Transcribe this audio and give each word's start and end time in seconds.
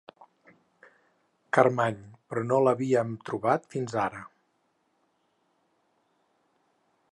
Carmany— 1.57 1.99
però 2.31 2.43
no 2.47 2.57
l'havíem 2.67 3.13
trobat 3.29 3.69
fins 3.75 3.95
ara. 4.07 4.25